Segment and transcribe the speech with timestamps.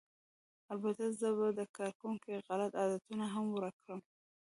[0.73, 3.99] البته زه به د کارکوونکو غلط عادتونه هم ورک کړم